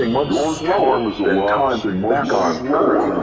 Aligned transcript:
is 0.00 0.12
much 0.12 0.34
slower 0.58 1.10
than 1.12 1.46
time 1.46 2.02
back 2.02 2.32
on 2.32 2.74
Earth. 2.74 3.13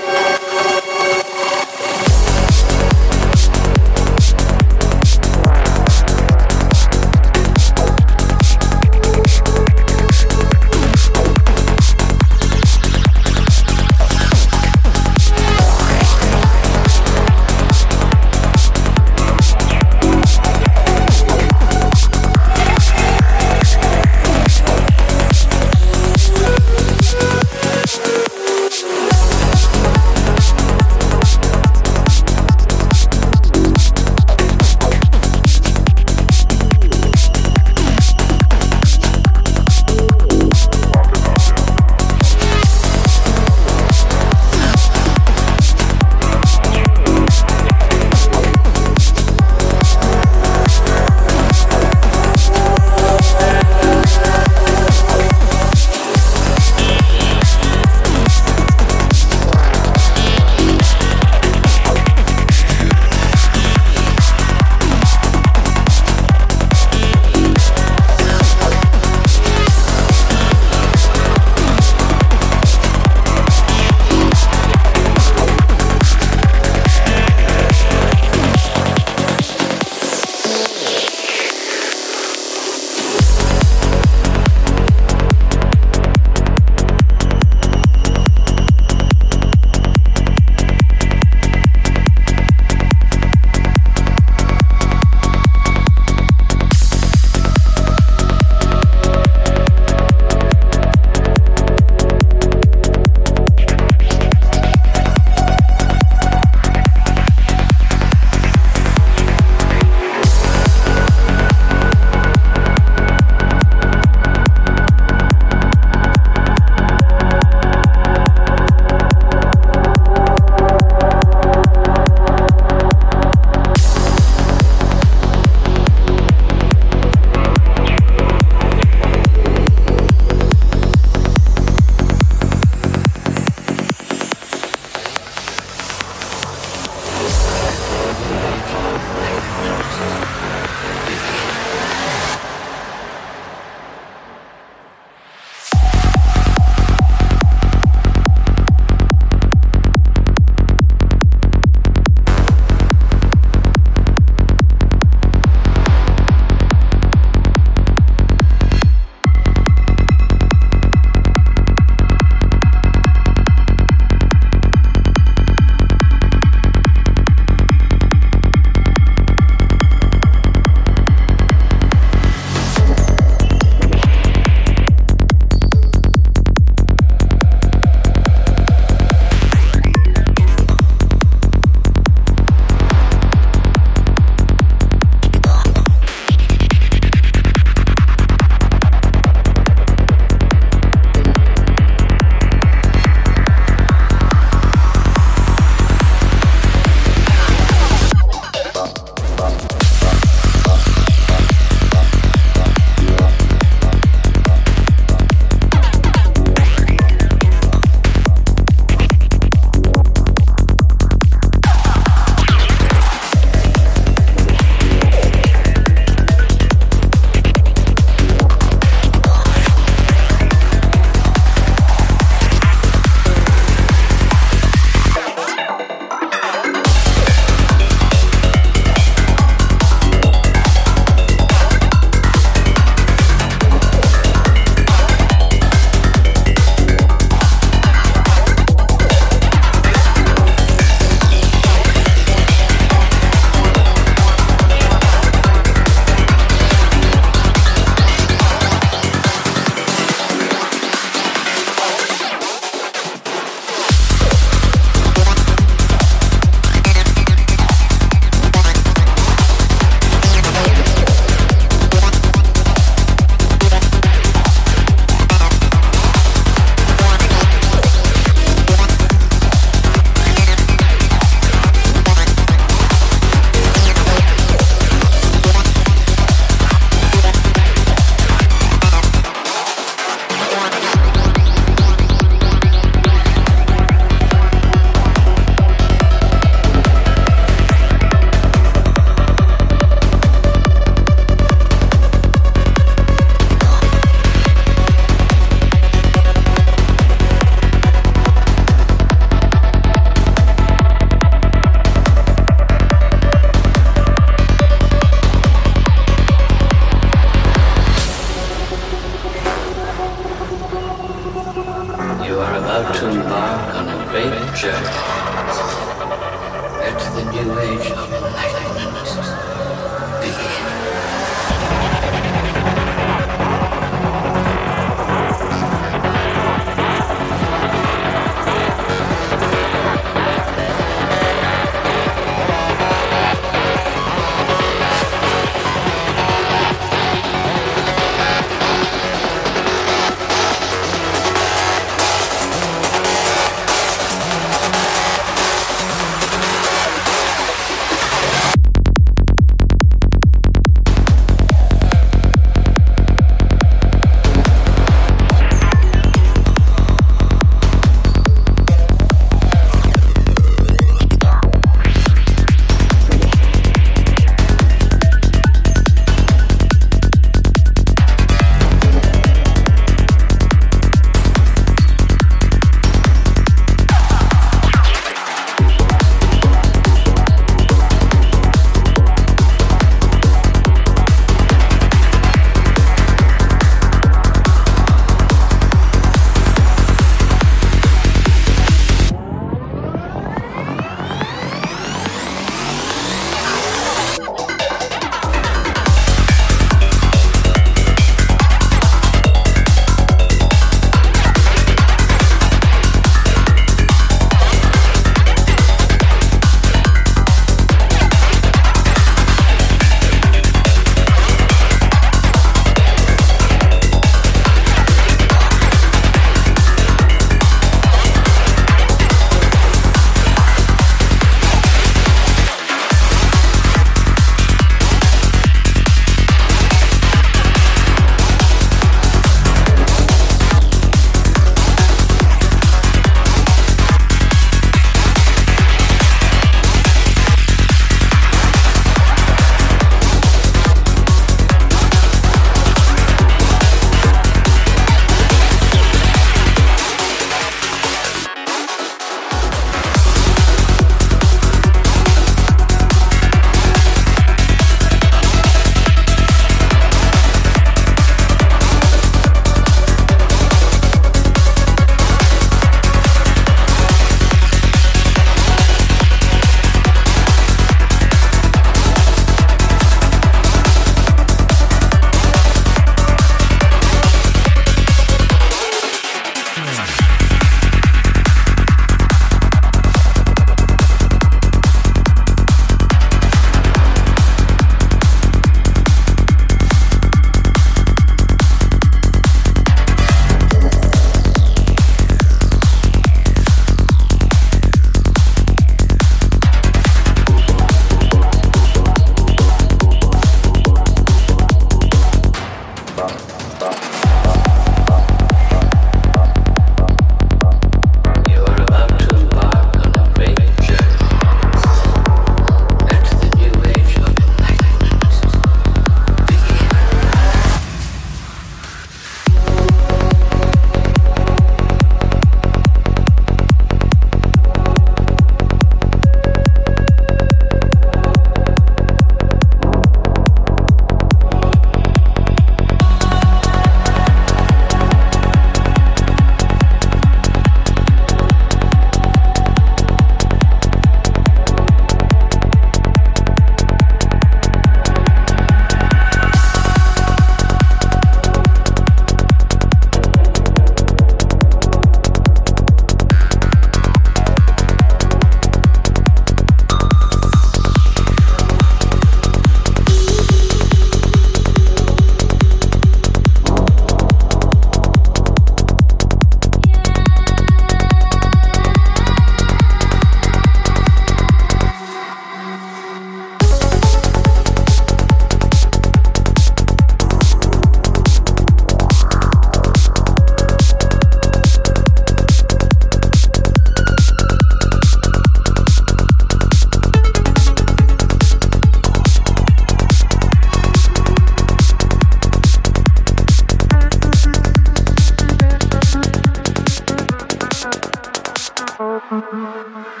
Música 599.21 600.00